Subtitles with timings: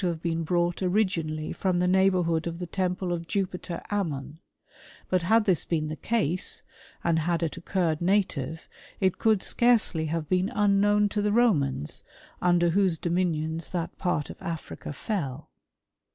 [0.01, 4.39] 125 have been brought originally from the nei^bourhood of the temple of Jupiter Ammon:
[5.09, 6.63] but had this been the case,
[7.03, 8.67] and had it occurred native,
[8.99, 12.03] it could scarcely have been unknown to the Romans,
[12.41, 15.51] under whose dominions that part of Africa fell.